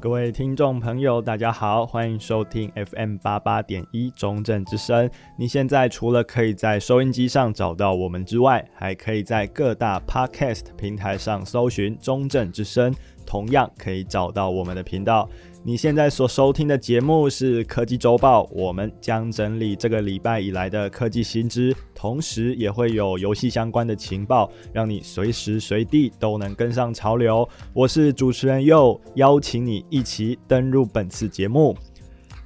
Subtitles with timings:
[0.00, 5.10] 各位听众朋友，大家好，欢迎收听 FM 八八点一中正之声。
[5.36, 12.94] 你现在除了可以在收音机上找到我们之外，还可以在各大 Podcast 平台上搜寻中正之声，
[13.26, 15.28] 同样可以找到我们的频道。
[15.64, 27.46] 你现在所收听的节目是科技周报，我们将整理这个礼拜以来的科技新知，同时也会有游戏相关的情报，让你随时随地都能跟上潮流。
[27.74, 31.76] 我是主持人佑，邀请你一起登入本次节目。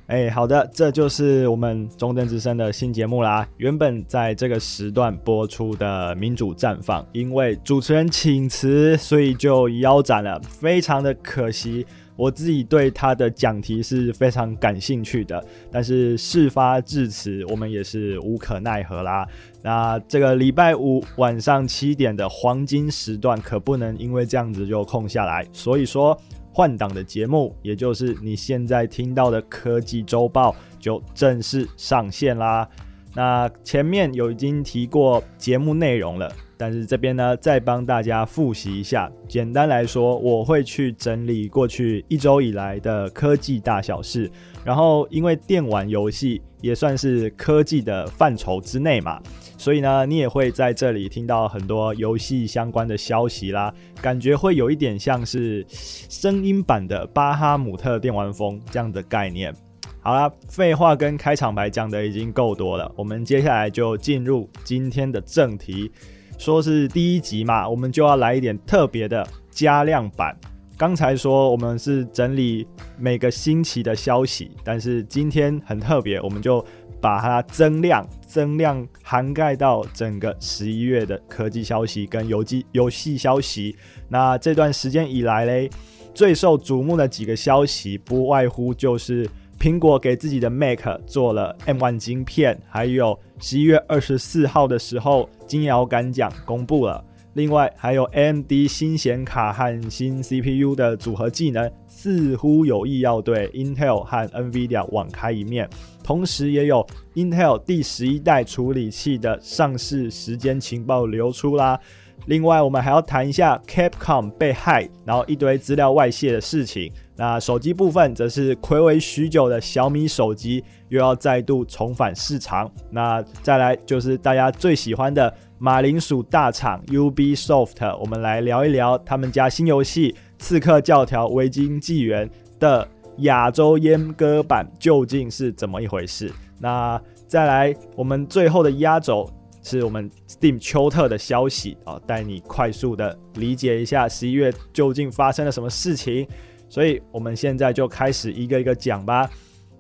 [0.07, 3.49] 哎，好的，这就是我们中正之声的新节目啦。
[3.59, 11.87] 原本在这个时段播出的民主绽放，因为主持人请辞，所以就腰斩了，非常的可惜。
[12.17, 19.27] 我自己对他的讲题是非常感兴趣的，但是事发至此，我们也是无可奈何啦。
[19.63, 25.47] 那这个礼拜五晚上七点的黄金时段，可不能因为这样子就空下来。
[25.53, 26.17] 所以说，
[26.53, 32.69] 换档的节目，也就是你现在听到的科技周报，就正式上线啦。
[33.15, 36.31] 那前面有已经提过节目内容了。
[36.63, 39.11] 但是这边呢，再帮大家复习一下。
[39.27, 44.31] 简单来说，我会去整理过去一周以来的科技大小事。
[44.65, 49.21] 然后，因为电玩游戏也算是科技的范畴之内嘛，
[49.59, 53.75] 所以呢，你也会在这里听到很多游戏相关的消息啦。
[54.01, 59.53] 感觉会有一点像是声音版的巴哈姆特电玩风这样的概念。
[60.01, 65.91] 好啦，废话跟开场白讲的已经够多了，我们接下来就进入今天的正题。
[66.39, 70.37] 说是第一集嘛，我们就要来一点特别的加量版。
[70.77, 72.67] 刚才说我们是整理
[72.99, 76.65] 每个星期的消息，但是今天很特别，我们就
[77.01, 83.77] 把它增量，增量涵盖到整个十一月的科技消息跟游戏游戏消息。
[84.09, 85.71] 那这段时间以来嘞，
[86.13, 89.29] 最受瞩目的几个消息，不外乎就是。
[89.63, 97.05] 苹果给自己的 Mac 做了 M1 晶片，还有十一月二十四号的时候，金摇杆奖公布了。
[97.35, 105.71] 另外，还有 AMD 新显卡和新 CPU 的组合技能，似乎有意要对 Intel 和 NVIDIA 网开一面。
[106.03, 106.85] 同时，也有
[107.15, 111.79] Intel 第十一代处理器的上市时间情报流出啦。
[112.27, 116.93] 另外，我们还要谈一下 Capcom 被害，然后一堆资料外泄的事情。
[117.23, 122.69] 那手机部分则是睽违许久的小米手机又要再度重返市场。
[122.91, 130.11] 那再来就是大家最喜欢的马铃薯大厂 UB Soft，我们来聊一聊他们家新游戏
[130.41, 132.29] 《刺客教条：维京纪元》
[132.59, 132.89] 的
[133.19, 136.29] 亚洲阉割版究竟是怎么一回事？
[136.59, 139.31] 那再来，我们最后的压轴
[139.63, 146.27] 是我们 Steam 秋特的消息啊，带你快速的理解一下十一月究竟发生了什么事情。
[146.73, 149.29] 所以，我们现在就开始一个一个讲吧。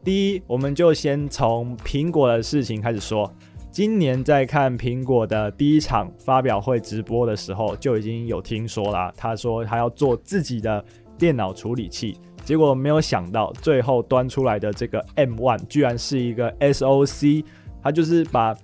[0.05, 3.33] 第一，我们就先从苹果的事情开始说。
[3.71, 9.11] 今年在看苹果的第一场发表会直播的时候，就已经有听说了。
[9.17, 10.85] 他说他要做自己的
[11.17, 17.43] 电脑处理器，结果没有想到，最后端出来的这个 M1 居然是一个 SoC，
[17.83, 18.55] 他就是把。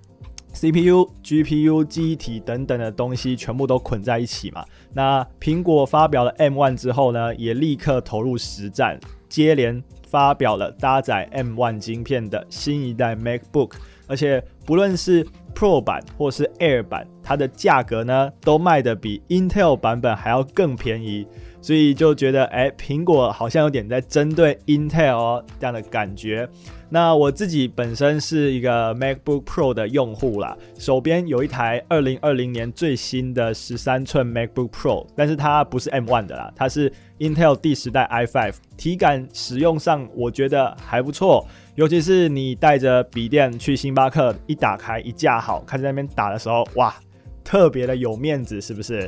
[0.59, 4.65] CPU、GPU、记忆体等等的东西全部都捆在一起嘛。
[4.93, 8.99] 那苹果发表了 M1 之后呢，也立刻投入实战，
[9.29, 13.75] 接连发表了搭载 M1 晶片的新一代 MacBook，
[14.09, 15.25] 而且不论是
[15.55, 21.25] Pro 版或是 Air 版，它的价格呢都卖得比 Intel 版本还要更便宜。
[21.69, 26.49] 所以就觉得，哎，苹果好像有点在针对 Intel 哦，这样的感觉。
[26.89, 46.95] 那我自己本身是一个 MacBook Pro 的用户啦，手边有一台2020年最新的十三寸 MacBook Pro，但是它不是 M1 的啦，它是 Intel 第十代 i5，体感使用上我觉得还不错，尤其是你带着笔电去星巴克，一打开一架好，看在那边打的时候，哇，
[47.45, 49.07] 特别的有面子，是不是？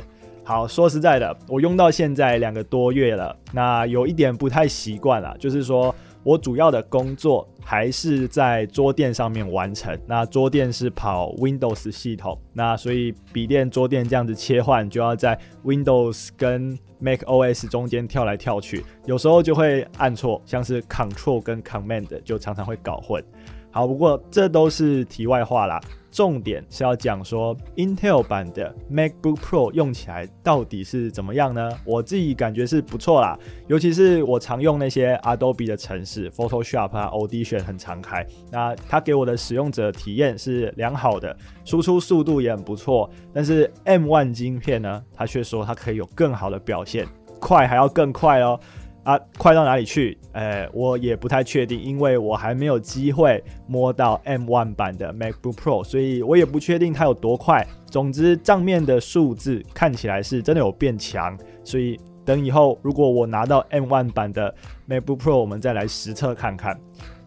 [0.51, 23.23] 好，说实在的，我用到现在两个多月了，那有一点不太习惯了，就是说我主要的工作还是在桌垫上面完成，那桌垫是跑 Windows 系统，那所以笔电桌垫这样子切换，就要在 Windows 跟 Mac OS 中间跳来跳去，有时候就会按错，像是 Control 跟 Command 就常常会搞混。
[23.71, 25.79] 好，不过这都是题外话啦。
[26.11, 31.69] 重点是要讲说，Intel 版的 MacBook Pro 用起来到底是怎么样呢？
[31.85, 43.09] 我自己感觉是不错啦，尤其是我常用那些 Adobe 的程式，Photoshop 啊，Audition 很常开，那它给我的使用者体验是良好的，输出速度也很不错。
[43.33, 47.07] 但是 M1 晶片呢，它却说它可以有更好的表现，
[47.39, 48.59] 快还要更快哦。
[49.03, 50.17] 啊，快到哪里去？
[50.31, 57.65] 呃，我也不太确定，因为我还没有机会摸到 M1 版的 MacBook Pro，所以我也不确定它有多快。
[57.87, 64.53] 总之，账面的数字看起来是真的有变强，所以等以后如果我拿到 M1 版的
[64.87, 66.79] MacBook Pro，我们再来实测看看。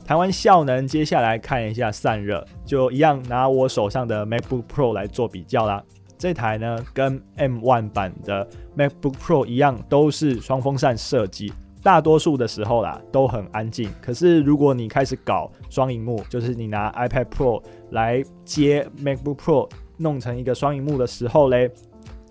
[0.07, 5.83] 谈完效能，接下来看一下散热，就一样拿我手上的 MacBook Pro 来做比较啦。
[6.17, 11.53] 这台呢，跟 M1 版的 MacBook Pro 一样，都是双风扇设计。
[11.85, 13.91] 大多数的时候啦，都很安静。
[14.01, 21.71] 可是如果你开始搞双荧幕，就是你拿 iPad Pro 来接 MacBook Pro，弄成一个双荧幕的时候嘞，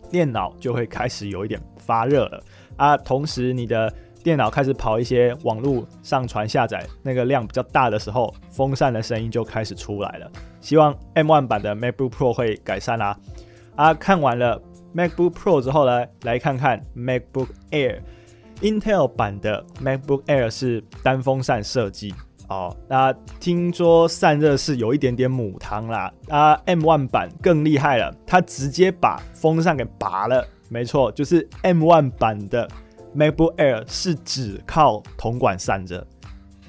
[0.09, 2.43] 电脑就会开始有一点发热了
[2.77, 2.97] 啊。
[2.97, 10.31] 同时，你的电脑开始跑一些网络上传下载，那个量比较大的时候，风扇的声音就开始出来了。
[10.61, 13.15] 希望 M1 版的 MacBook Pro 会改善啦。
[13.75, 14.59] 啊，看完了
[14.95, 17.99] MacBook Pro 之后呢，来看看 MacBook Air。
[18.63, 22.15] Intel 版的 MacBook Air 是单风扇设计
[22.47, 26.11] 哦，那听说散热是有一点点母汤啦。
[26.29, 30.47] 啊，M1 版更厉害了，它直接把风扇给拔了。
[30.69, 32.65] 没错，就是 M1 版的
[33.15, 36.07] MacBook Air 是只靠铜管散热。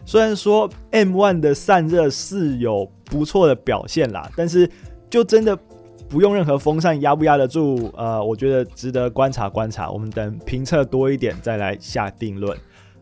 [0.04, 4.68] 虽然说 M1 的散热是有不错的表现啦，但是
[5.08, 5.56] 就真的。
[6.14, 7.90] 不用任何风扇压不压得住？
[7.96, 9.90] 呃，我觉得值得观察观察。
[9.90, 12.56] 我们等评测多一点再来下定论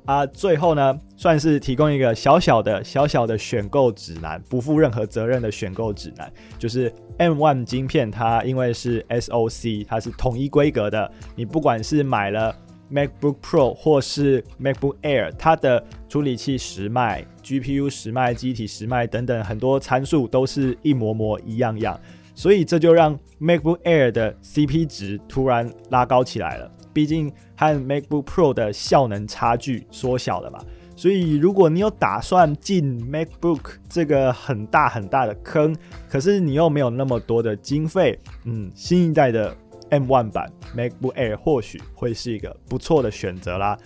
[0.07, 0.25] 啊。
[0.25, 6.33] 最后呢，算是提供一个小小的小小的选购指南，不负任何责任的选购指南。
[6.59, 11.13] 就是 M1 晶片，它因为是 SoC，它是统一规格的。
[11.37, 12.57] 你不管是买了
[12.91, 22.01] MacBook Pro 或是 MacBook Air，它的处理器十脉、GPU 十脉、机体十脉等等很多参数都是一模模一样样。
[22.35, 30.59] 所以这就让 MacBook Air 的 CP 值突然拉高起来了，毕竟和 MacBook Pro 的效能差距缩小了嘛。
[30.95, 35.75] 所以如果你有打算进 MacBook 这个很大很大的坑，
[36.09, 39.57] 可是你又没有那么多的经费，嗯，新一代的
[39.91, 43.77] M1 版 MacBook Air 或许会是一个不错的选择啦。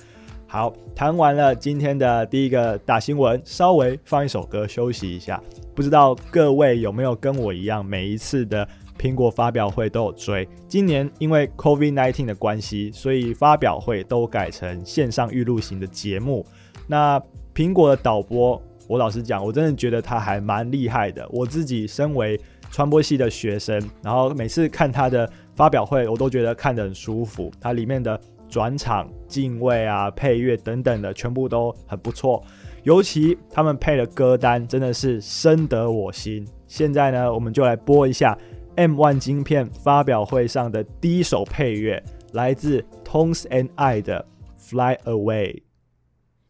[0.47, 5.43] 好，谈完了今天的第一个大新闻，稍微放一首歌休息一下。
[5.77, 8.67] 不知道各位有没有跟我一样，每一次的
[8.99, 10.49] 苹果发表会都有追。
[10.67, 16.47] 今年因为 COVID-19 的关系，所以发表会都改成线上预录型的节目。
[16.87, 17.23] 那
[17.55, 21.29] 苹果的导播，我老实讲，我真的觉得他还蛮厉害的。
[21.31, 22.41] 我自己身为
[22.71, 27.53] 传播系的学生，然后每次看他的发表会，我都觉得看得很舒服。
[27.61, 28.19] 它里面的
[28.49, 32.43] 转场、敬畏啊、配乐等等的，全部都很不错。
[32.87, 36.47] 尤其他们配的歌单真的是深得我心。
[36.69, 38.39] 现在呢，我们就来播一下
[38.77, 42.01] M1 晶片发表会上的第一首配乐，
[42.33, 44.25] 来自 Tones and I 的
[44.71, 45.63] 《Fly Away》。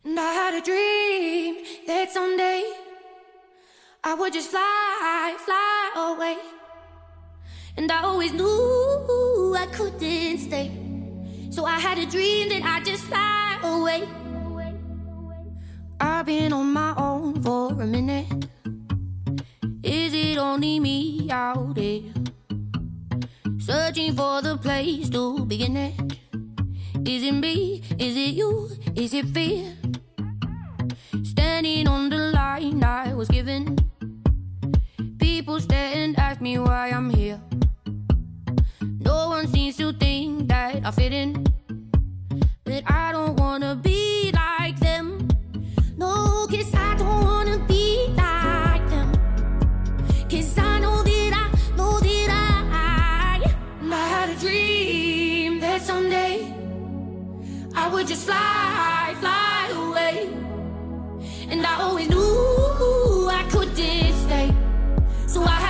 [0.04, 2.64] And I had a dream that someday
[4.02, 6.36] I would just fly, fly away.
[7.78, 10.70] And I always knew I couldn't stay.
[11.50, 14.25] So I had a dream that I'd just fly away.
[16.26, 18.48] Been on my own for a minute.
[19.84, 22.00] Is it only me out there?
[23.60, 25.94] Searching for the place to begin it.
[27.06, 27.80] Is it me?
[28.00, 28.70] Is it you?
[28.96, 29.72] Is it fear?
[31.22, 33.78] Standing on the line I was given.
[35.20, 37.40] People stare and ask me why I'm here.
[38.80, 41.46] No one seems to think that I fit in.
[42.64, 44.55] But I don't wanna be like
[58.16, 60.30] just fly, fly away.
[61.50, 63.74] And I always knew I couldn't
[64.24, 64.54] stay.
[65.26, 65.65] So I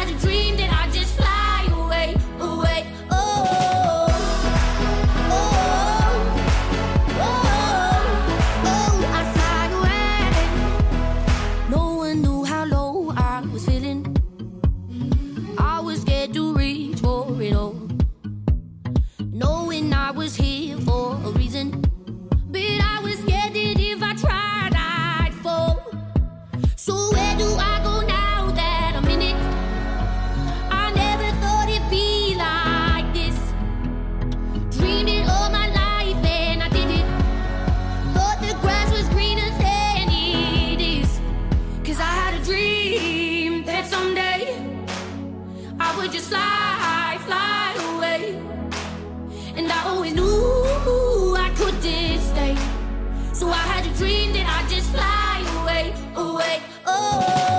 [53.37, 57.56] So I had a dream that I just fly away, away, oh.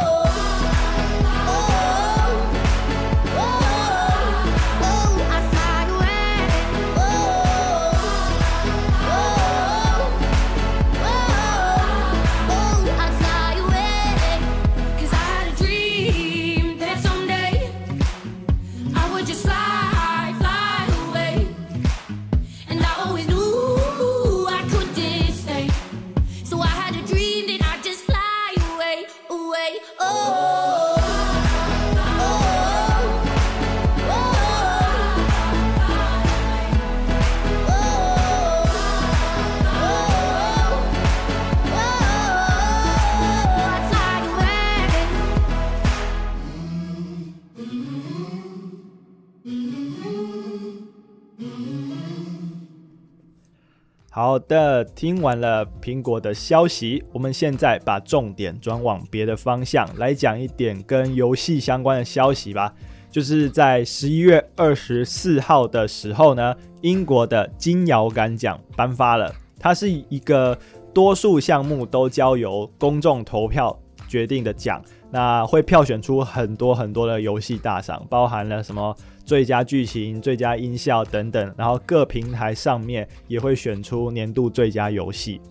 [54.18, 62.74] 好的，听完了苹果的消息，我们现在把重点转往别的方向来讲一点跟游戏相关的消息吧。
[63.12, 70.58] 就是在十一月二十四号的时候呢，英国的金摇杆奖颁发了，它是一个
[70.92, 78.96] 多数项目都交由公众投票决定的奖，那会票选出很多很多的游戏大赏，包含了什么？
[79.26, 85.42] 最佳剧情、最佳音效等等，然后各平台上面也会选出年度最佳游戏。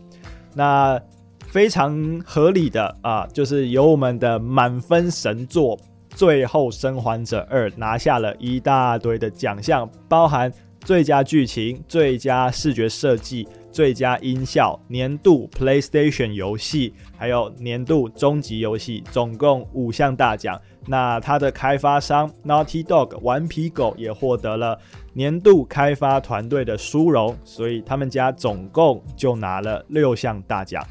[0.54, 0.98] 那
[1.46, 5.76] 非常合理的啊，就是由我们的满分神作
[6.08, 13.46] 《最后生还者二》拿下了一大堆的奖项，包含最佳剧情、最佳视觉设计。
[13.76, 20.58] 最佳音效、年度 PlayStation 游戏，还有年度终极游戏，总共五项大奖。
[20.86, 24.78] 那它的开发商 Naughty Dog 顽皮狗也获得了
[25.12, 30.82] 年度开发团队的殊荣，所以他们家总共就拿了六项大奖。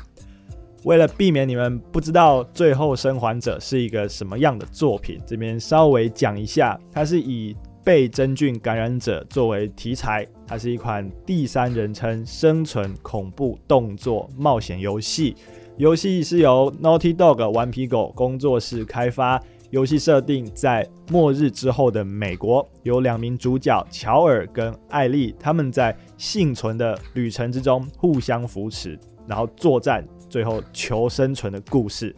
[0.84, 15.36] 为了避免你们不知道《最后生还者》是一个什么样的作品，这边稍微讲一下，它是以被真菌感染者作为题材，它是一款第三人称生存恐怖动作冒险游戏。
[15.78, 19.40] 游戏是由 Naughty Dog 顽皮狗工作室开发。
[19.72, 32.16] 游戏设定在末日之后的美国，有两名主角乔尔跟艾莉，他们在幸存的旅程之中互相扶持，然后作战，最后求生存的故事。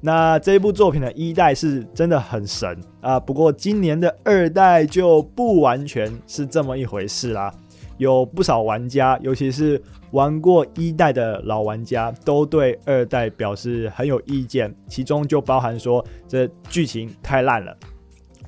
[0.00, 7.52] 那这部作品的一代是真的很神啊，不过今年的二代就不完全是这么一回事啦。
[7.96, 17.76] 有不少玩家，尤其是玩过一代的老玩家，都对二代表示很有意见，其中就包含说这剧情太烂了，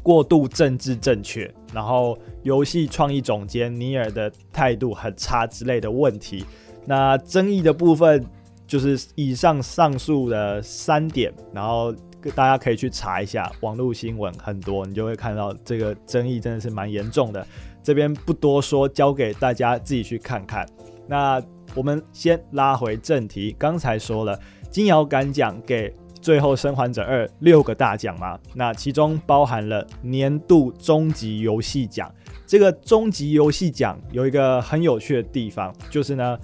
[0.04, 6.44] 过度政治正确，然后游戏创意总监尼尔的态度很差之类的问题。
[6.86, 8.24] 那争议的部分。
[8.70, 11.92] 就是以上上述的三点，然后
[12.36, 17.44] 大家可以去查一下网络新闻，很多你就会看到这个争议真的是蛮严重的。
[17.82, 20.64] 这边不多说，交给大家自己去看看。
[21.08, 21.42] 那
[21.74, 24.38] 我们先拉回正题，刚才说了
[24.70, 25.90] 金摇杆奖给
[26.22, 32.08] 《最后生还者二》六个大奖嘛，那其中包含了年度终极游戏奖。
[32.46, 36.38] 这个终极游戏奖有一个很有趣的地方，就是呢。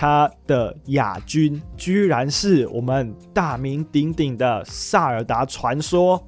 [0.00, 6.18] 他的亚军居然是我们大名鼎鼎的《萨尔达传说》。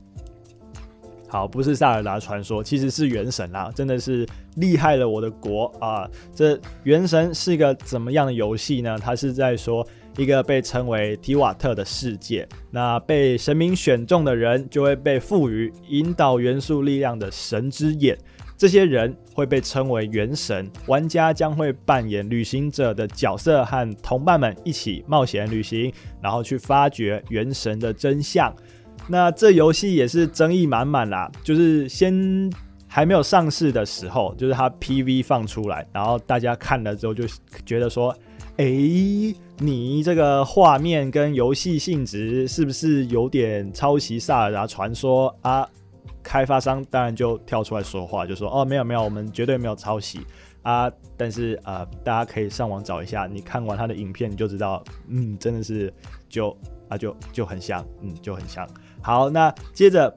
[1.26, 6.06] 好，不是《萨尔达传说》，其实是《原神》啦，真的是厉害了我的国啊！
[6.34, 8.98] 这《原神》是一个怎么样的游戏呢？
[8.98, 9.86] 它是在说
[10.18, 18.18] 一个被称为提瓦特的世界，那被神明选中的人就会被赋予引导元素力量的神之眼。
[18.62, 28.54] 这些人会被称为元神，玩家将会扮演旅行者的角色，和同伴们一起冒险旅行，然后去发掘元神的真相。
[29.08, 32.48] 那这游戏也是争议满满啦，就是先
[32.86, 37.24] 还没有上市的时候，就是它 PV 放出来，然后大家看了之后就
[37.66, 38.16] 觉得说，
[38.58, 38.64] 哎，
[39.58, 45.68] 你这个画面跟游戏性质是不是有点抄袭《萨尔达传说》啊？
[46.22, 50.20] 开发商当然就跳出来说话，就说：“哦，没有没有，我们绝对没有抄袭
[50.62, 55.92] 啊！”但是呃，大家可以上网找一下，你看完他的影片，你就知道，嗯，真的是
[56.28, 56.56] 就
[56.88, 58.68] 啊就就很像，嗯，就很像。
[59.02, 60.14] 好，那接着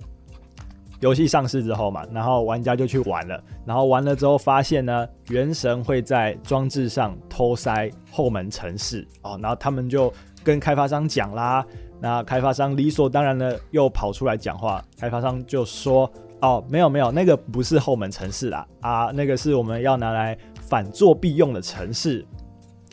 [1.01, 11.65] 游戏上市之后嘛，然后玩家就去玩了，然后玩了之后发现呢，原神会在装置上偷塞后门程式哦，然后他们就跟开发商讲啦。
[12.01, 16.11] 那开发商理所当然的又跑出来讲话，开发商就说
[16.41, 22.25] ：“哦，没有没有，那个不是后门城市啦，啊，那个是我们要拿来反作弊用的城市。”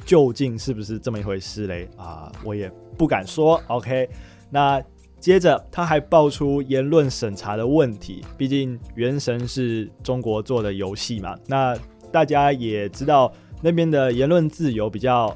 [0.04, 1.88] 究竟是不是这么一回事嘞？
[1.97, 2.68] 啊，我也
[2.99, 3.62] 不敢说。
[3.68, 4.11] OK，
[4.50, 4.82] 那
[5.21, 11.37] 接着他还爆出言论审查的问题，毕竟《原神》是中国做的游戏嘛。
[11.47, 11.78] 那
[12.11, 13.32] 大家也知道
[13.62, 15.32] 那边的言论自由比较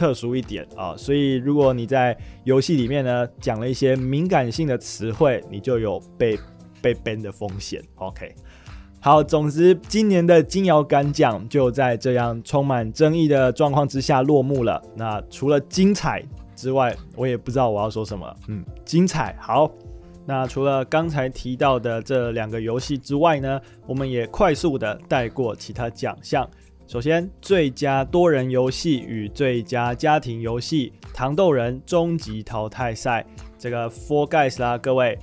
[0.00, 6.38] 特殊一点啊，所以如果你在游戏里面呢讲了一些敏感性的词汇，你就有被
[6.80, 7.82] 被 ban 的风险。
[7.96, 8.34] OK。
[8.98, 14.82] 好，总之，今年的金摇杆奖就在这样充满争议的状况之下落幕了。
[14.96, 16.24] 那除了精彩
[16.56, 18.34] 之外，我也不知道我要说什么。
[18.48, 19.36] 嗯，精彩。
[19.38, 19.70] 好，
[20.24, 26.48] 那除了刚才提到的这两个游戏之外呢，我们也快速的带过其他奖项。
[26.90, 33.24] 首先，最佳多人游戏与最佳家庭游戏《糖豆人终极淘汰赛》
[33.56, 35.16] 这个 Fall Guys 啦，各位。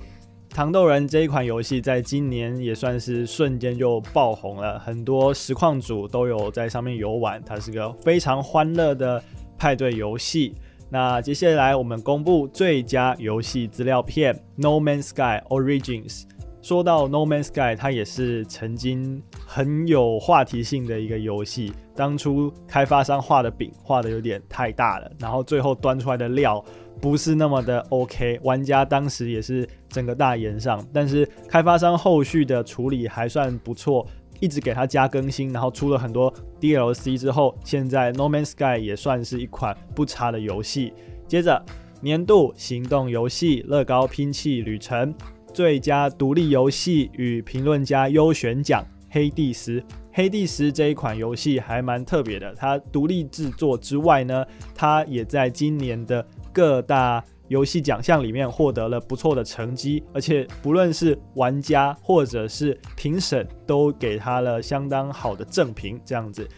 [0.48, 9.22] 糖豆人这一款游戏在今年也算是瞬间就爆红了，很多实况组都有在上面游玩，它是个非常欢乐的
[9.58, 10.54] 派对游戏。
[10.88, 16.22] 那接下来我们公布最佳游戏资料片《No Man's Sky Origins》。
[16.68, 21.72] 说到《No Man's Sky》，它也是曾经很有话题性的一个游戏。
[21.96, 26.62] 当初开发商画的饼画的有点太大了，然后最后端出来的料。
[27.00, 34.06] 不是那么的 OK，玩家当时也是整个大炎上，但是开发商后续的处理还算不错，
[34.38, 40.92] 一直给他加更新，然后出了很多 DLC 之后，现在 No Man's Sky 也算是一款不差的游戏。
[41.26, 41.64] 接着
[42.02, 45.14] 年度行动游戏乐高拼砌旅程
[45.58, 49.82] 最佳独立游戏与评论家优选奖黑帝斯。
[50.12, 66.00] 黑帝斯这一款游戏还蛮特别的，它独立制作之外呢，它也在今年的各大游戏奖项里面获得了不错的成绩，而且不论是玩家或者是评审都给他了相当好的正评。
[66.04, 66.48] 这样子，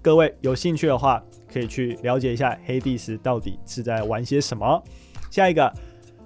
[0.00, 4.82] 各位有兴趣的话，可以去了解一下黑帝斯到底是在玩些什么。
[5.30, 5.70] 下一个，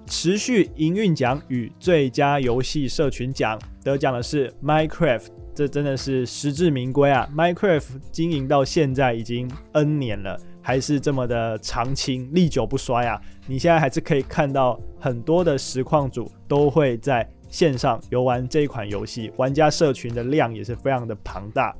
[0.05, 10.39] 持续营运奖与最佳游戏社群奖得奖的是 Minecraft，这真的是实至名归啊！Minecraft 经营到现在已经 N 年了。
[10.65, 13.21] 还是这么的长青，历久不衰啊！
[13.47, 21.75] 你现在还是可以看到很多的实况主都会在线上游玩这一款游戏，玩家社群的量也是非常的庞大。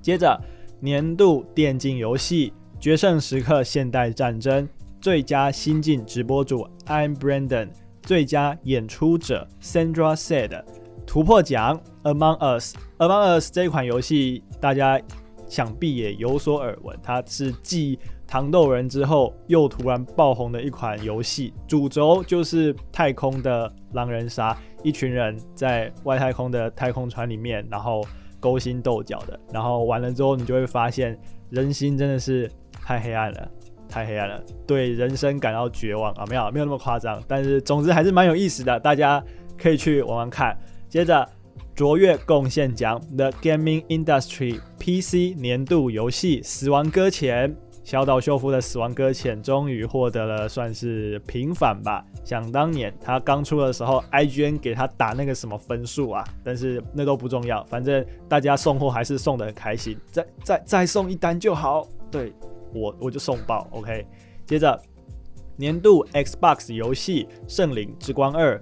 [0.00, 0.40] 接着，
[0.80, 4.66] 年度电竞游戏《决胜时刻：现代战争》
[4.98, 7.68] 最佳新晋直播主 I'm Brandon，
[8.02, 10.60] 最佳演出者 Sandra Said，
[11.06, 12.74] 突破奖 Among Us。
[12.98, 15.00] Among Us 这一款游戏，大家。
[15.48, 21.52] 想必也有所耳闻，它是继糖豆人之后又突然爆红的一款游戏。
[21.66, 28.00] 主轴就是太空的狼人杀，一群人在外太空的太空船里面，然后
[28.38, 29.36] 勾心斗角的。
[29.52, 33.50] 然后完了之后，你就会发现人心真的是太黑暗了，
[33.90, 36.24] 太黑暗了，对人生感到绝望啊！
[36.28, 39.22] 没有，没有那么夸张，但是总之还是蛮有意思的，大家
[39.58, 40.56] 可以去玩玩看。
[40.88, 41.28] 接着。
[41.72, 47.50] 卓越贡献奖 The Gaming Industry PC 年度游戏《死亡搁浅》，
[47.82, 52.04] 小岛秀夫的《死亡搁浅》终于获得了算是平反吧。
[52.22, 56.22] 想当年他刚出的时候，IGN 给他打那个什么分数啊？
[56.44, 59.96] 但是那都不重要，反正大家送货还是送得很开心。
[60.10, 62.30] 再再再送一单就好，对
[62.74, 63.66] 我我就送爆。
[63.72, 64.06] OK，
[64.46, 64.80] 接着
[65.56, 68.58] 年度 Xbox 游戏《圣灵之光二》。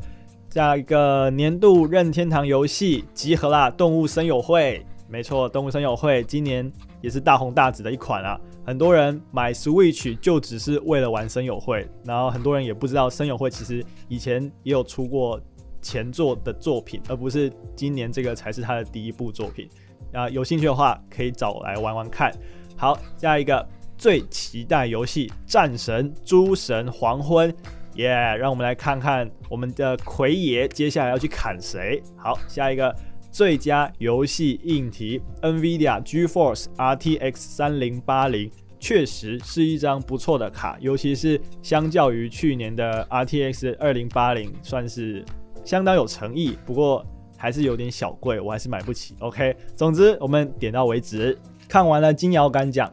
[0.51, 6.71] 下一个年度任天堂游戏集合啦，《动物森友会》没错，《动物森友会》今年
[7.03, 8.41] 也是大红大紫的一款啊。
[8.67, 15.41] 很多人买 Switch 就只是为了玩森友会，然后很多人也不知道森友会其实以前也有出过
[15.83, 19.69] 前作的作品，而不是今年这个才是他的第一部作品。
[20.13, 22.33] 啊，有兴趣的话可以找来玩玩看。
[22.77, 23.67] 好，下一个
[23.99, 27.53] 最期待游戏《战神：诸神黄昏》。
[27.97, 28.09] 耶
[28.39, 32.01] 让我们来看看我们的奎爷接下来要去砍谁。
[32.17, 32.95] 好，下一个
[33.29, 45.25] 最佳游戏硬体，NVIDIA GeForce RTX 3080，确实是一张不错的卡，尤其是相较于去年的 RTX 2080，算是
[45.65, 46.57] 相当有诚意。
[46.65, 47.05] 不过
[47.37, 49.17] 还是有点小贵，我还是买不起。
[49.19, 51.37] OK，总之我们点到为止，
[51.69, 52.89] 看完了金摇杆奖。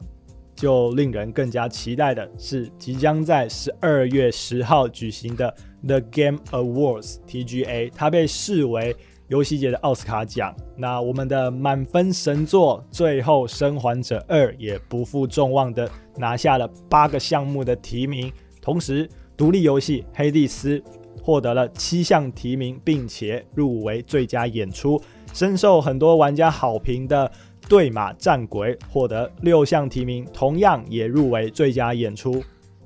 [0.55, 5.53] 就令人更加期待的是，即将在十二月十号举行的
[5.85, 8.95] The Game Awards TGA，它被视为
[9.27, 10.55] 游戏节的奥斯卡奖。
[10.77, 20.79] 那我们的满分神作《最后生还者二》也不负众望的拿下了八个项目的提名，同时独立游戏《黑帝斯》
[21.21, 25.01] 获得了七项提名，并且入围最佳演出，
[25.33, 27.29] 深受很多玩家好评的。
[27.67, 32.43] 对马战鬼获得六项提名，同样也入围最佳演出。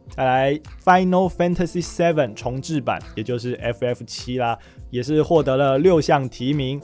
[0.10, 4.58] 再来，Final Fantasy VII 重制版，也就是 FF 七啦，
[4.90, 6.82] 也是获得了六项提名。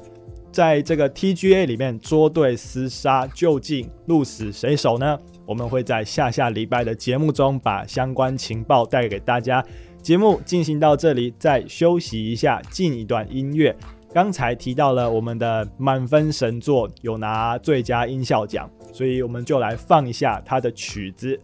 [0.51, 5.19] 在这个 TGA 里面捉对厮杀，究竟鹿死谁手呢？
[5.45, 9.61] 我们会在下下礼拜的节目中把相关情报带给大家。
[10.01, 13.75] 节目进行到这里，再休息一下，进一段音乐。
[14.15, 21.37] 刚才提到了我们的满分神作有拿最佳音效奖，所以我们就来放一下它的曲子，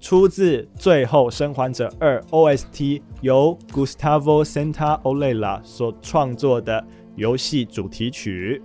[0.00, 6.84] 出自《最后生还者二》OST，由 Gustavo Santaolalla 所创作的
[7.14, 8.60] 游戏主题曲。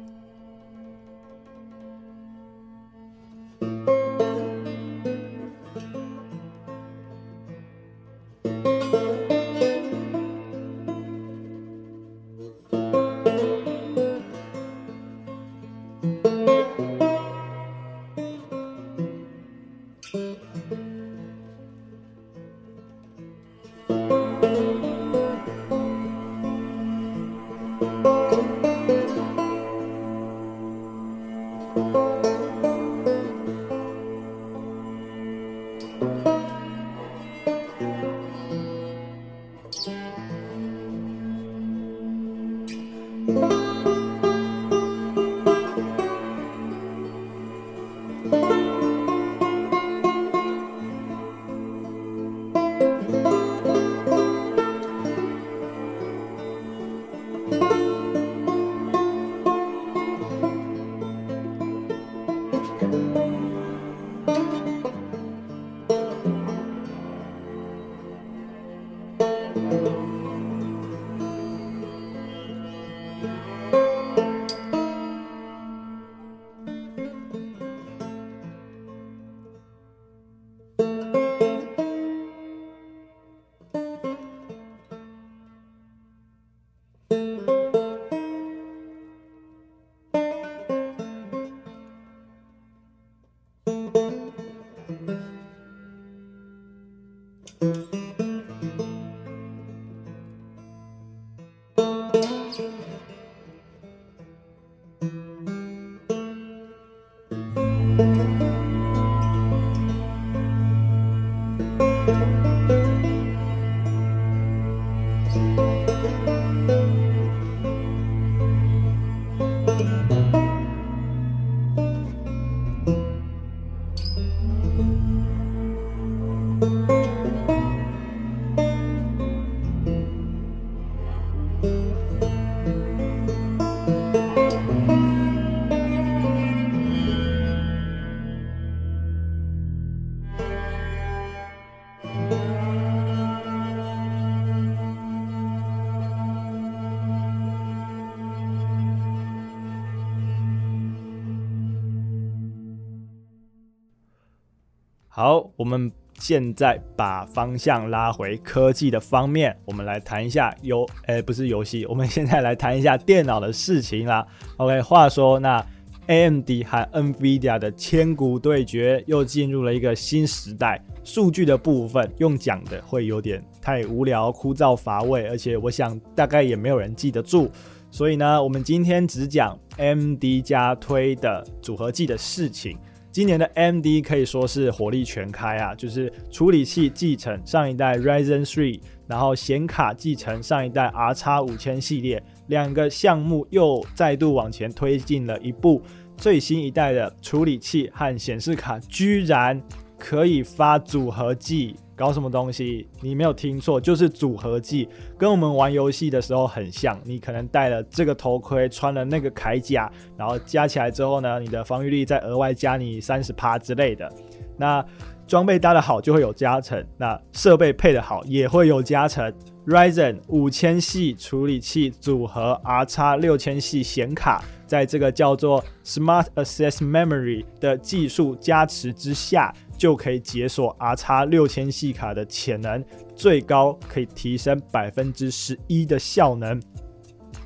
[155.22, 164.26] 好，我们现在把方向拉回科技的方面，我们来谈一下游，诶，不是游戏，我们现在来谈一下电脑的事情啦。
[164.58, 165.64] OK，话说那
[166.08, 170.84] AMD 和 NVIDIA 的千古对决又进入了一个新时代。
[171.04, 177.48] 数据的部分用讲的会有点太无聊、枯燥乏味，而且我想大概也没有人记得住，
[177.92, 182.76] 所以呢，我们今天只讲 MD 加推的组合技的事情。
[183.12, 195.82] 今年的 MD 可以说是火力全开啊，就是处理器继承上一代 Ryzen 3，然后显卡继承上一代 RX 五千系列，两个项目又再度往前推进了一步。
[196.15, 199.62] 最新一代的处理器和显示卡居然
[199.97, 201.76] 可以发组合技。
[202.02, 202.88] 搞什么东西？
[203.00, 207.00] 你没有听错，就是组合技，跟我们玩游戏的时候很像。
[207.04, 209.88] 你可能戴了这个头盔，穿了那个铠甲，
[210.18, 214.12] 然后加起来之后呢，你的防御力再额外加你三十趴之类的。
[214.58, 214.84] 那
[215.28, 219.32] 装备搭得好就会有加成，那设备配得好也会有加成。
[219.68, 229.54] Ryzen 五千系处理器组合 RX 六千系显卡，在这个叫做 Smart Access Memory 的技术加持之下。
[229.78, 236.62] 就可以解锁 RX 六千系卡的潜能，最高可以提升百分之十一的效能。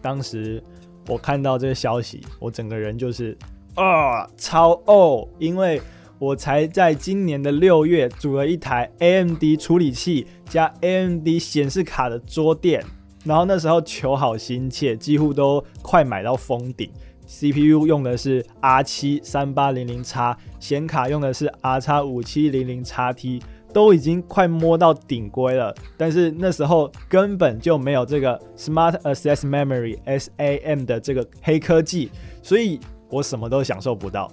[0.02, 0.62] 当时
[1.08, 3.38] 我看到这个消息，我整个人就是
[3.76, 5.26] 啊，超哦！
[5.40, 5.82] 因为
[6.20, 12.84] 我才在今年的六月组了一台 AMD 处理器加 AMD 显示卡的桌垫，
[13.24, 16.92] 然后那时候求好心切，几乎都快买到封顶。
[17.28, 20.20] CPU 用的是 R 七三八零零 X，
[20.60, 23.42] 显卡用的是 R X 五七零零 XT，
[23.74, 25.74] 都已经快摸到顶规了。
[25.98, 32.12] 但是那时候根本就没有这个 Smart Access Memory SAM 的这个黑科技，
[32.42, 34.32] 所以我什么都享受不到，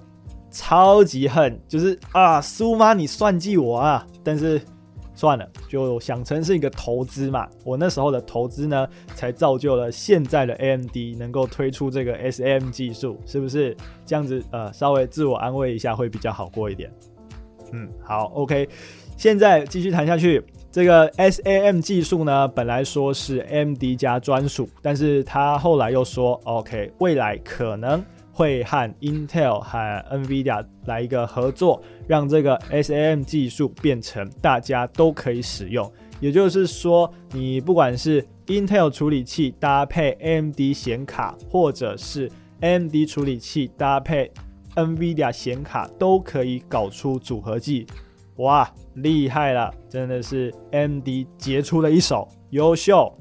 [0.50, 4.06] 超级恨，就是啊，苏妈你算计我啊！
[4.22, 4.60] 但是。
[5.22, 7.48] 算了，就想成是一个投资嘛。
[7.64, 14.42] 我那时候的投资呢，才造就了现在的 AMD 能够推出这个 SAM 技术，是不是这样子？
[14.50, 16.92] 呃，稍微自我安慰一下会比较好过一点。
[17.72, 18.68] 嗯，好，OK。
[19.16, 28.04] 现在继续谈下去，这个 SAM 技术呢，本来说是 AMD 加专属，但是他后来又说，OK，未来可能。
[28.32, 29.78] 会和 Intel 和
[30.10, 35.90] NVIDIA 来一个合作，让这个 SAM 技术变成大家都可以使用。
[36.20, 44.30] 也就是说，你不管是 Intel 处理器搭配 AMD 显卡，或者是 AMD 处理器搭配
[44.76, 47.86] NVIDIA 显卡，都可以搞出组合技。
[48.36, 49.70] 哇，厉害了！
[49.90, 53.12] 真的是 AMD 杰出的一手，优秀。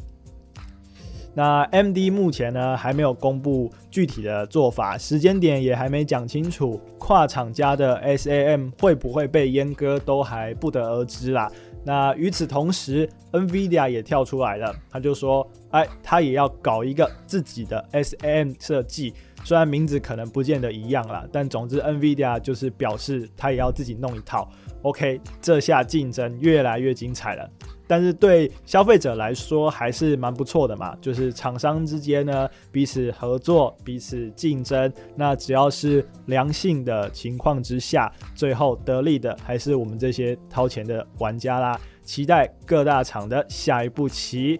[1.33, 11.49] 那 MD 目前呢，还没有公布具体的做法，时间点也还没讲清楚，跨厂家的 SAM 会不会被阉割都还不得而知啦。
[11.83, 19.13] 那与此同时，NVIDIA 也跳出来了，他就说，哎，他也要搞一个自己的 SAM 设计，
[19.43, 24.47] 虽然名字可能不见得一样啦，但总之 NVIDIA 就是表示他也要自己弄一套。
[24.83, 27.49] OK，这下竞争越来越精彩了。
[27.91, 41.77] 但是对消费者来说还是蛮不错的嘛，就是厂商之间呢，彼此合作、彼此竞争，那只要是良性的情况之下，最后得利的还是我们这些掏钱的玩家啦。
[42.01, 44.57] 期待各大厂的下一步棋。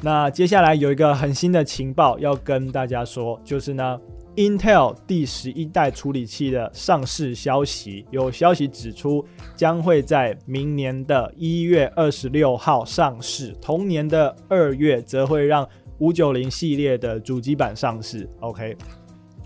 [0.00, 4.00] 那接下来有一个很新的情报要跟大家说，就是呢。
[4.34, 9.22] Intel 第十一代处理器的上市消息，有消息指出
[9.54, 15.68] 将会在明年的一月二十六号上市，同年的二月则会让
[15.98, 18.26] 五九零系列的主机板上市。
[18.40, 18.74] OK，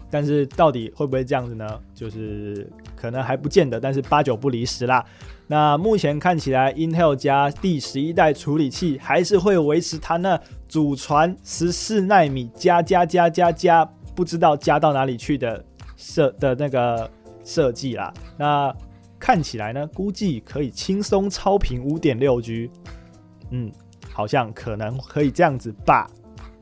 [0.09, 1.67] 但是到底会不会这样子呢？
[1.93, 5.05] 就是可能还不见得，但是八九不离十啦。
[5.49, 13.89] 那目前看起来，Intel 家第十一代处理器还是会维持它那祖传十四纳米加加加加加。
[14.17, 15.63] 不知道加到哪里去的
[15.97, 17.09] 设的那个
[17.45, 18.75] 设计啦，那
[19.21, 22.71] 看起来呢，估计可以轻松超频五点六 G，
[23.51, 23.71] 嗯，
[24.13, 26.11] 好像可能可以这样子吧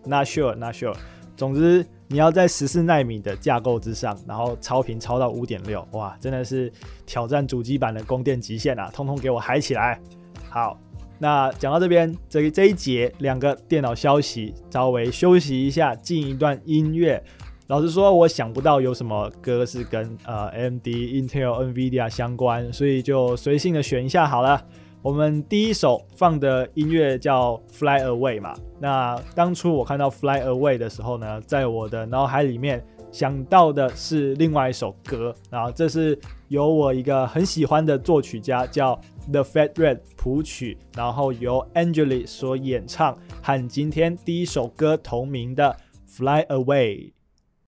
[0.05, 0.95] ，Not sure，Not sure。
[1.37, 6.73] 总之，你要在十四纳米的架构之上，然后超频超到五点六，哇，真的是
[7.07, 8.89] 挑战主机版的供电极限啊！
[8.93, 10.01] 通通给我嗨起来！
[10.49, 10.79] 好，
[11.19, 17.21] 那讲到这边，这这一节两个电脑消息，稍微休息一下，进一段音乐。
[17.69, 24.63] 老实说，我想不到有什么歌是跟呃 AMD、Intel、NVIDIA 相关，所以就随性的选一下好了。
[25.01, 28.55] 我们第一首放的音乐叫《Fly Away》嘛。
[28.79, 38.95] 那当初我看到《Fly Away》的时候呢，在我的脑海里面想到的是另外一首歌，然后这是由我一个很喜欢的作曲家叫
[39.33, 45.75] The Fat Red 谱曲，然后由 Angelie 所演唱，和今天第一首歌同名的
[46.19, 47.11] 《Fly Away》。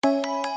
[0.08, 0.57] Música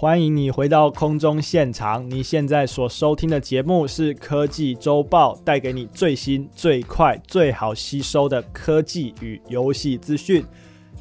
[0.00, 2.08] 欢迎你回到空中现场。
[2.08, 10.44] 你现在所收听的节目是科技周报，带给你最新、最快、最好吸收的科技与游戏资讯。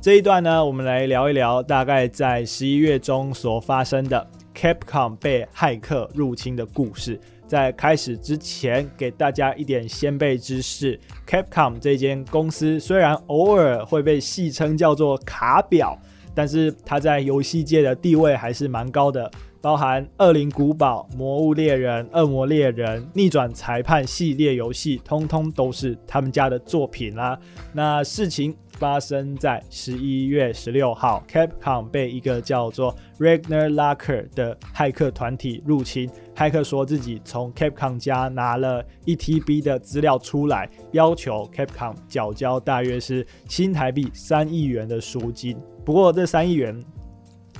[0.01, 7.21] 这一段呢，我们来聊一聊大概在十一月中所发生的 Capcom 被骇客入侵的故事。
[7.47, 15.95] 在开始之前，给大家一点先辈知识：Capcom 这间公司虽然偶尔会被戏称叫做“卡表”。
[16.37, 27.39] 但是它在游戏界的地位还是蛮高的，包含《恶灵古堡》《魔物猎人》《恶魔猎人》《逆转裁判》系列游戏，通通都是他们家的作品啦。
[27.73, 36.07] 那事情发生在十一月十六号，Capcom 被一个叫做 Ragnar Locker 的骇客团体入侵。
[36.35, 45.57] 骇客说自己从 Capcom 家拿了一 TB 的资料出来，要求 Capcom 缴交大约是新台币三亿元的赎金。
[45.87, 46.77] 不过这三亿元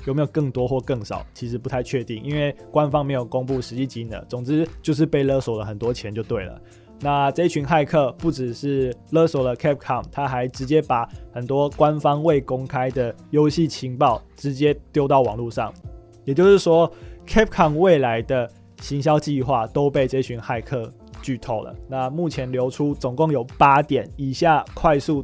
[0.05, 4.21] 有没有更多或更少，其实不太确定，因为官方没有公布实际金额。
[4.27, 6.61] 总之就是被勒索了很多钱就对了。
[6.99, 15.73] 那这群骇客不只是勒索了 Capcom，他还直接把很多官方未公开的游戏情报直接丢到网络上。
[16.25, 16.91] 也就是说
[17.25, 21.73] ，Capcom 未来的行销计划都被这群骇客剧透了。
[21.87, 25.23] 那目前流出总共有八点，以下快速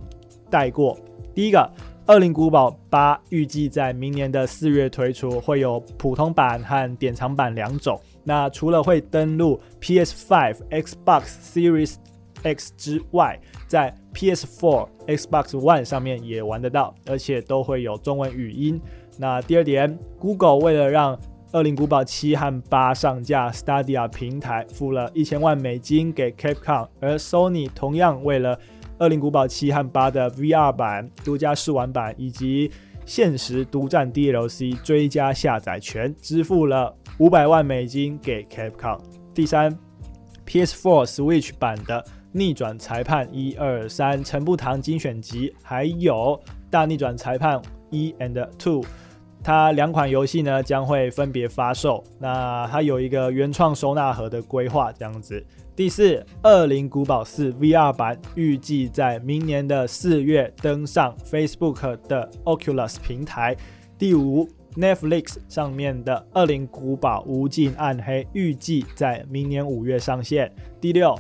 [0.50, 0.98] 带过。
[1.36, 1.60] 第一个。
[2.08, 7.98] 《恶灵古堡八》预计在明年的四月推出，会有普通版和典藏版两种。
[8.26, 11.96] 那除了会登录 PS5、Xbox Series
[12.44, 18.82] X 之外，在 PS4、Xbox One 上面也玩得到，而且都会有中文语音。
[19.18, 21.16] 那第二点，Google 为了让
[21.54, 28.58] 《恶灵古堡七》和八上架 Stadia 平台，付了一千万美金给 Capcom，而 Sony 同样为了
[29.04, 32.72] 《恶灵古堡七》和八的 VR 版、独家试玩版以及
[33.06, 38.98] 限时独占 DLC 追加下载权，支付了五百万美金给 Capcom。
[39.34, 39.78] 第三
[40.48, 48.82] ，PS4 Switch 版的《逆转裁判一二三》陈步堂精选集，还有《大逆转裁判一 and Two》，
[49.44, 52.02] 它两款游戏呢将会分别发售。
[52.22, 55.46] 那它有一个原创收纳盒的规划，这样子。
[55.76, 63.58] 第四，《恶灵古堡四》VR 版预计在明年的四月登上 Facebook 的 Oculus 平台。
[63.98, 70.54] 第五，Netflix 上面的《恶灵古堡：无尽暗黑》预计在明年五月上线。
[70.80, 71.08] 第六，《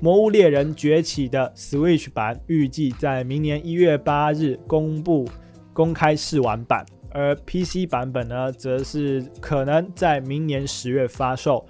[0.00, 5.24] 魔物猎人崛起》的 Switch 版预计在明年一月八日公布
[5.72, 11.64] 公开试玩版，而 PC 版本呢，则是可能在明年十月发售。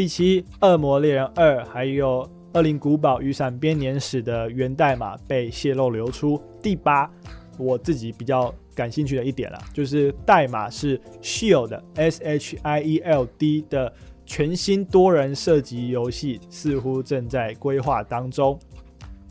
[0.00, 6.40] 第七，《恶魔猎人二》还有《恶灵古堡：雨伞编年史》的源代码被泄露流出。
[6.62, 7.12] 第八，
[7.58, 13.92] 我自己比较感兴趣的一点啦，就是代码是 Shield S H I E L D 的
[14.24, 18.58] 全新多人射击游戏，似乎正在规划当中。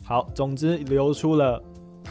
[0.03, 1.59] 好，总之流出了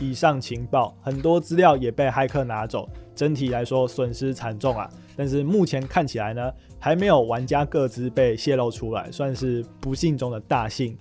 [0.01, 4.91] 以上情报，很多资料也被骇客拿走，整体来说损失惨重啊。
[5.19, 10.97] 但是目前看起来呢，还没有玩家个资被泄露出来，算是不幸中的大幸。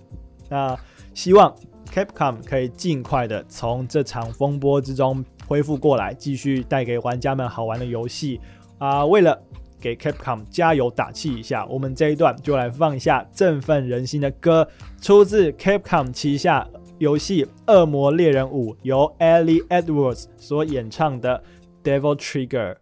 [0.49, 0.75] 那
[1.13, 1.55] 希望
[1.93, 8.41] Capcom 可以尽快的从这场风波之中恢复过来，继续带给玩家们好玩的游戏
[8.79, 9.05] 啊！
[9.05, 9.39] 为了
[9.79, 11.63] 给 Capcom 加油打气一下。
[11.67, 14.67] 我们这一段就来放一下振奋人心的歌，
[14.99, 21.43] 出自 Capcom 旗下游戏《恶魔猎人五》，由 Ellie Edwards 所演唱的
[21.87, 22.73] 《Devil Trigger》。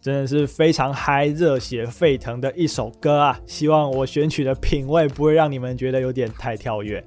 [0.00, 3.38] 真的是非常嗨、热血沸腾的一首歌啊！
[3.44, 7.04] 希望我选曲的品味不会让你们觉得有点太跳跃。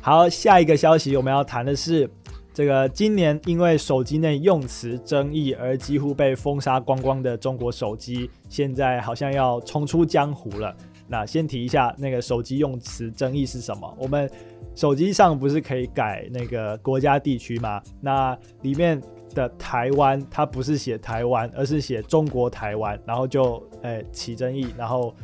[0.00, 2.08] 好，下一个消息我们要谈的是，
[2.54, 10.72] 这个今年因为手机内用词争议而几乎被封杀光光的中国手机，现在好像要冲出江湖了。
[11.08, 13.92] 那先提一下那个手机用词争议是什么？
[13.98, 14.30] 我们
[14.76, 17.82] 手机上不是可以改那个国家地区吗？
[18.00, 19.02] 那里面。
[19.36, 25.14] 的台湾，它不是写台湾，而是写中国台湾，然后就诶、起争议，然后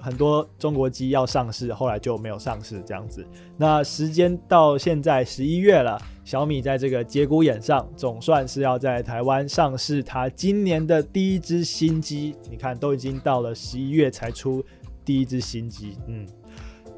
[0.00, 3.24] 很多中国机要上市，后来就没有上市这样子。
[3.58, 12.34] 那时间到现在十一月了，小米在这个节骨眼上，总算是要在台湾上市它今年的第一只新机。
[12.50, 14.64] 你看，都已经到了十一月才出
[15.04, 16.26] 第一只新机，嗯。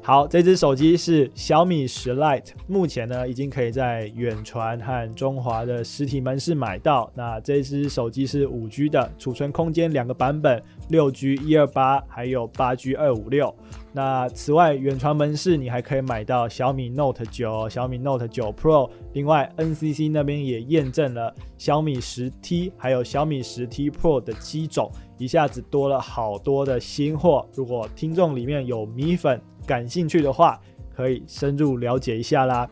[0.03, 7.11] 好，这支手机是小米十 Lite，目前呢已经可以在远传和中华的实体门市买到。
[7.13, 13.53] 那这支手机是五 G 的，储存空间两个版本，六 G 一二八，还有八 G 二五六。
[13.93, 18.89] 那此外，远传门市你还可以买到小米 Note 九、小米 Note 九 Pro。
[19.13, 27.45] 另外，NCC 那边也验证了小米十 T 还有小米十 T Pro 的机种，一下子多了好多的新货。
[27.53, 30.59] 如果听众里面有米粉，感兴趣的话，
[30.95, 32.69] 可以深入了解一下啦。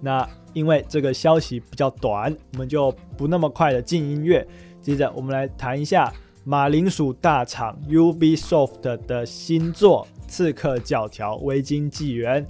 [0.00, 4.46] 那因为这个消息比较短，我们就不那么快的进音乐。
[4.80, 6.12] 接着，我们来谈一下
[6.44, 12.44] 马铃薯大厂 Ubisoft 的新作《刺客教条：维京纪元》。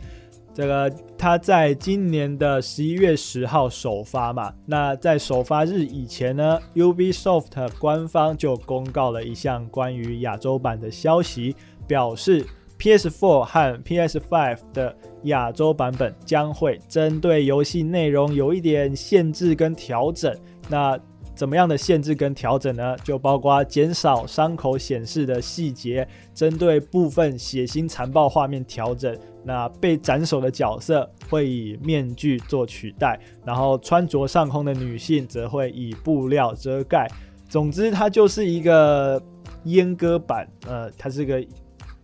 [0.55, 4.53] 这个它在今年的十一月十号首发嘛。
[4.67, 11.57] 那在首发日以前呢，Ubisoft 官方就公告了一项关于亚洲版的消息，
[11.87, 12.47] 表示。
[12.79, 20.33] PS4 和 PS5 的亚洲版本将会针对游戏内容有一点限制跟调整。
[20.69, 20.99] 那
[21.35, 22.97] 怎么样的限制跟调整呢？
[23.05, 29.17] 就包括减少伤口显示的细节，针对部分血腥残暴画面调整。
[29.45, 37.09] 那被斩首的角色会以面具做取代，然后穿着上空的女性则会以布料遮盖。
[37.49, 39.21] 总之，它就是一个
[39.65, 40.47] 阉割版。
[40.67, 41.45] 呃，它是个。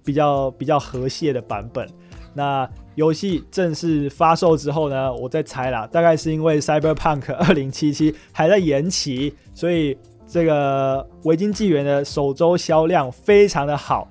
[0.05, 1.89] 比较比较和谐的版本。
[2.37, 9.97] 那游戏正式发售之后呢，我再猜啦，大概是因为 Cyberpunk 2077还在延期，所以
[10.27, 14.09] 这个维京纪元的首周销量非常的好，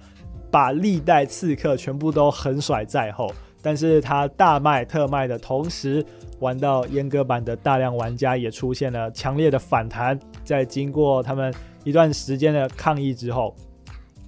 [0.50, 3.30] 把历代刺客全部都横甩在后。
[3.62, 6.06] 但是它大卖特卖的同时，
[6.40, 10.18] 玩到阉割版的大量玩家也出现了强烈的反弹。
[10.46, 13.54] 在经过他们一段时间的抗议之后。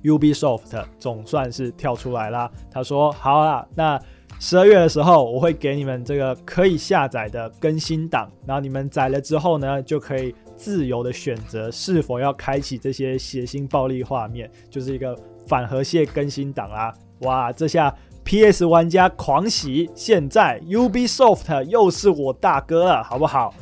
[0.06, 2.50] Ubisoft 总算是跳出来啦。
[2.72, 4.00] 他说：“好啦，那
[4.40, 16.94] 十二月的时候，我会给你们这个可以下载的更新档，然后你们载了之后呢，就可以自由的选择是否要开启这些血腥暴力画面，就是一个反河蟹更新档啦。
[17.22, 17.94] 哇，这下
[18.24, 23.54] PS 玩家狂喜，现在 Ubisoft 又是我大哥了，好不好？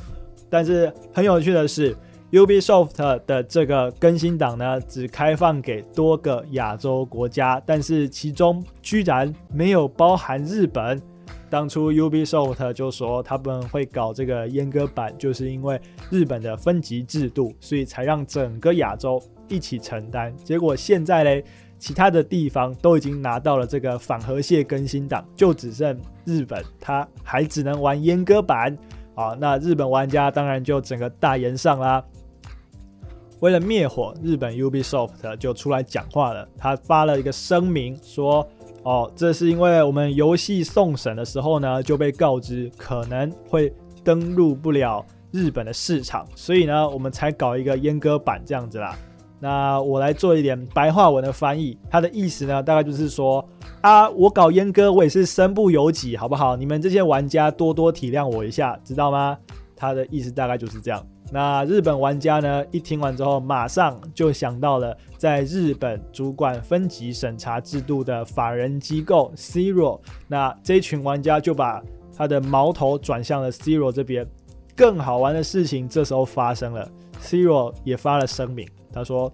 [0.49, 1.95] 但是很有趣的是。”
[2.33, 2.95] Ubisoft
[3.27, 10.99] 的这个更新档呢，只开放给多个亚洲国家，但是其中居然没有包含日本。
[11.47, 15.79] 当初 Ubisoft 就说他们会搞这个阉割版，就是因为
[16.09, 20.35] 日本的分级制度，所以才让整个亚洲一起承担。
[20.37, 21.45] 结果现在嘞，
[21.77, 28.75] 其他的地方都已经拿到了这个反河蟹更新档，就只剩日本，他还只能玩阉割版
[29.13, 29.37] 啊。
[29.39, 32.03] 那日本玩家当然就整个大炎上啦。
[33.43, 36.47] 为了灭火，日本 Ubisoft 就出来讲话了。
[36.57, 38.47] 他发了一个声明说
[38.83, 48.97] ：“哦，这是因为我们游戏送审的时候呢，就被告知可能会登录不了日本的市场，所以呢，我们才搞一个阉割版这样子啦。”
[49.41, 53.45] 那我来做一点白话文的翻译，他的意思呢，大概就是说
[53.83, 56.55] ：“啊，我搞阉割，我也是身不由己，好不好？
[56.55, 59.37] 你们这些玩家多多体谅我一下，知道吗？”
[59.75, 61.05] 他的意思大概就是这样。
[61.33, 69.99] 那日本玩家呢，一听完之后，马上就想到了在日本主管分级审查制度的法人机构 Zero。
[70.27, 71.81] 那这群玩家就把
[72.15, 74.27] 他的矛头转向了 Zero 这边。
[74.75, 76.87] 更好玩的事情这时候发生了
[77.19, 79.33] ，Zero 也发了声明，他说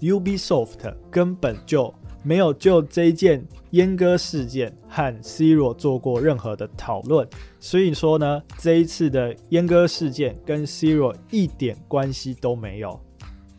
[0.00, 1.92] ：“Ubisoft 根本就。”
[2.26, 7.28] 没有就这件阉割事件和 Zero 做过任何的讨论，
[7.64, 13.00] 所以说呢，这一次的阉割事件跟 Zero 一点关系都没有。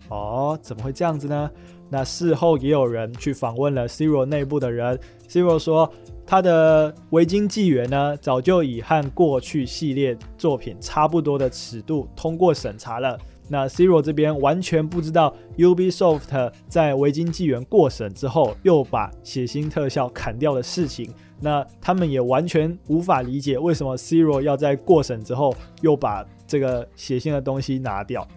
[0.09, 1.49] 哦，怎么会这样子呢？
[1.89, 5.91] 那事后也有人去访问了 Zero 内部的人，Zero 说
[6.23, 13.17] 他的维京纪元呢，早就以和过去系列作品差不多的尺度通过审查了。
[13.49, 21.11] 那 Zero 这边完全不知道 Ubisoft 在维京纪元过审之后又把血腥特效砍掉的事情。
[21.39, 28.27] 那他们也完全无法理解为什么 Zero 要在过审之后又把这个写信的东西拿掉。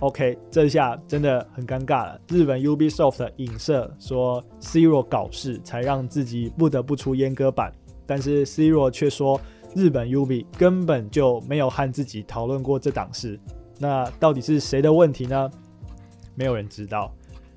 [0.00, 2.20] OK，这下真的很尴尬了。
[2.28, 7.72] 日本 Ubisoft 影射说 Zero 搞事，才让自己不得不出阉割版，
[8.06, 9.40] 但是 Zero 却说
[9.74, 13.40] 日本 Ub 根本就没有和自己讨论过这档事。
[13.78, 15.50] 那到底是谁的问题呢？
[16.34, 17.10] 没有人知道。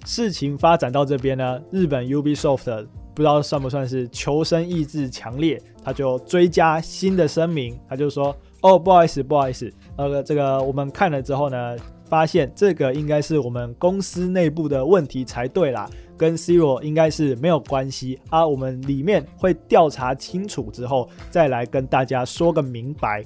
[0.05, 2.87] 事情发展到这边呢，日本 Ubisoft
[3.19, 18.47] 不知道算不算是求生意志强烈，他就追加新的声明，他就说：“哦，不好意思，不好意思，呃，这个我们看了之后呢，发现这个应该是我们公司内部的问题才对啦，跟 Zero 应该是没有关系啊。
[18.47, 23.25] 我们里面会调查清楚之后再来跟大家说个明白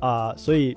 [0.00, 0.74] 啊，所以。”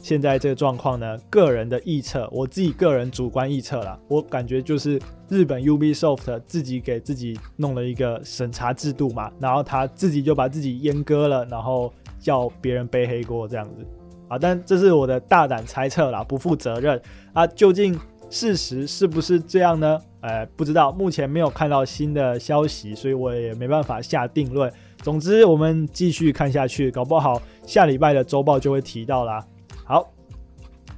[0.00, 4.98] 现在这个状况呢，个人的臆测，我自己个人主观臆测啦，我感觉就是
[5.28, 13.86] 日本 Ubisoft 自己给自己弄了一个审查制度嘛，然后他自己就把自己阉割了，然后叫别人背黑锅这样子
[14.28, 17.00] 啊，但这是我的大胆猜测啦，不负责任
[17.34, 17.98] 啊，究竟
[18.30, 19.98] 事实是不是这样呢？
[20.22, 24.70] 呃，不知道，目前没有看到新的消息，所以我也没办法下定论。
[25.02, 29.42] 总之，我们继续看下去，搞不好下礼拜的周报就会提到啦。
[29.90, 30.08] 好，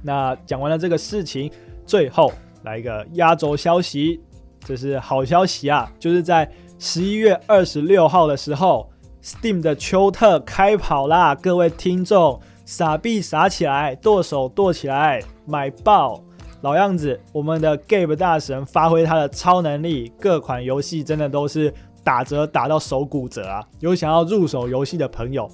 [0.03, 1.51] 那讲完了这个事情，
[1.83, 2.31] 最后
[2.61, 4.21] 来一个压轴消息，
[4.59, 5.91] 这是好消息啊！
[5.97, 8.87] 就是在十一月二十六号的时候
[9.23, 11.33] ，Steam 的秋特开跑啦！
[11.33, 16.23] 各位听众，傻币傻起来，剁手剁起来，买爆！
[16.61, 21.73] 老样子，我们的 Gabe 大神发挥他的超能力，各款游戏真的都是
[22.03, 23.67] 打折打到手骨折啊！
[23.79, 25.49] 有想要入手游戏的朋友，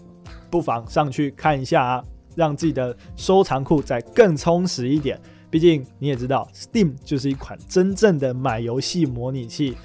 [0.52, 2.04] 不妨上去看一下啊！
[2.40, 5.20] 让自己的收藏库再更充实一点。
[5.50, 9.76] 毕竟你也知道，Steam 就是一款真正的买游戏模拟器。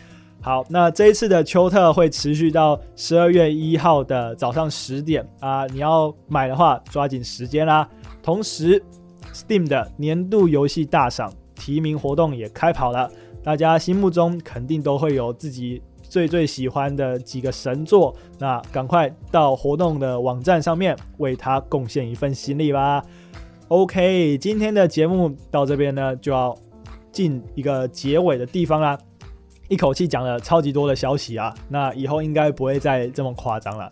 [0.41, 5.67] 好，那这一次的秋特会持续到十二月一号的早上十点啊！
[5.67, 7.89] 你要买的话，抓紧时间啦。
[8.23, 8.81] 同时
[9.33, 13.11] ，Steam 的年度游戏大赏提名活动也开跑了，
[13.43, 15.83] 大家心目中肯定都会有自己。
[16.15, 23.03] 最最喜欢的几个神作，那赶快到活动的网站上面为他贡献一份心力吧。
[23.67, 26.57] OK，今天的节目到这边呢，就要
[27.11, 28.97] 进一个结尾的地方啦。
[29.69, 33.91] 一口气讲了超级多的消息啊，那以后应该不会再这么夸张了。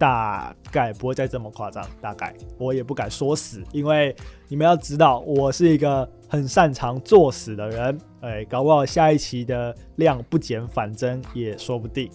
[0.00, 4.16] 大概不会再这么夸张，大概我也不敢说死，因为
[4.48, 12.10] 你们要知道，我是一个很擅长作死的人，哎，搞不好下一期的量不减反增也说不定。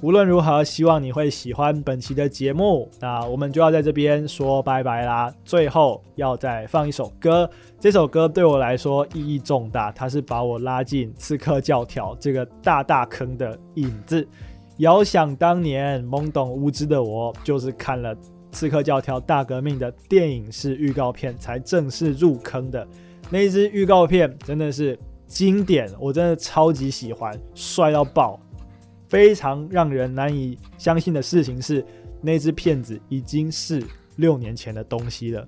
[0.00, 5.30] 无论如何，希望你会喜欢本期的节目，那我们就要在这边说拜拜啦。
[5.44, 14.26] 最后要再放一首歌，这首歌对我来说意义重大，它是把我拉进刺客教条这个大大坑的影子。
[14.78, 18.14] 遥想当年，懵懂无知的我，就是看了
[18.52, 22.86] 《刺客教条：大革命》的电影式预告片，才正式入坑的。
[23.28, 28.38] 那一支预告片真的是经典，我真的超级喜欢，帅到爆。
[29.08, 31.84] 非常让人难以相信的事情是，
[32.20, 33.82] 那支片子已经是
[34.16, 35.44] 六年前的东西了。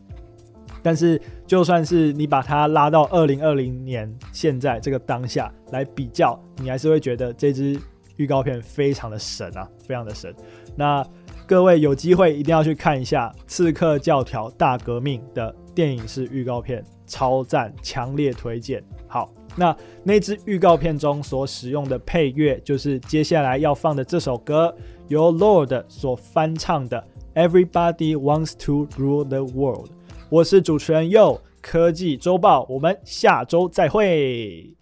[0.82, 7.78] 但是，就算是你把它拉到二零二零年现在这个当下来比较，你还是会觉得这支。
[8.20, 10.34] 预告片非常的神啊，非常的神。
[10.76, 11.02] 那
[11.46, 18.84] 各位有机会一定要去看一下《刺客教条：大革命》的电影式预告片，超赞，强烈推荐。
[19.08, 24.76] 好，那那支预告片中所使用的配乐，就是接下来要放的这首歌，
[25.08, 27.02] 由 Lord 所翻唱的
[27.48, 29.88] 《Everybody Wants to Rule the World》。
[30.28, 34.79] 我是主持人 Yo，科技周报，我们下周再会。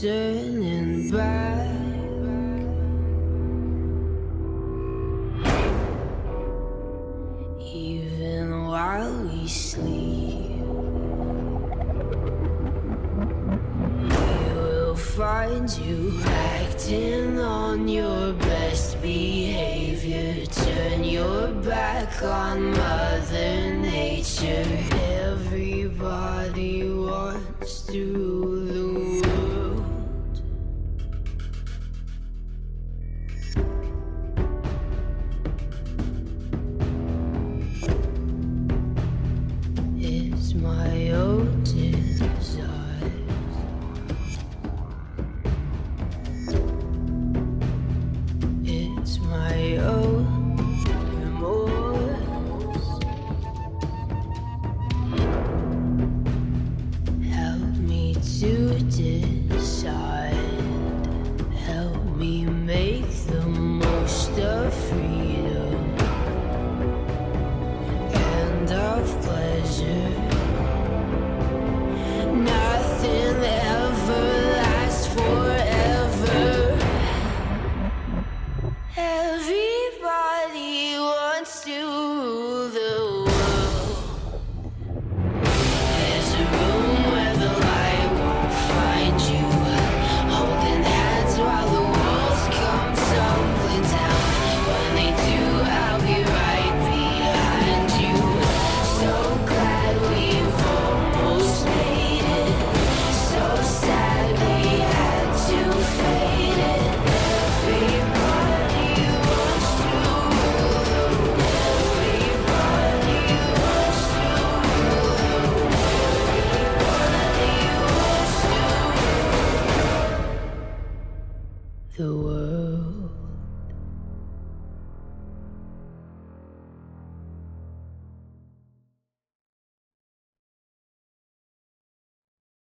[0.00, 0.37] say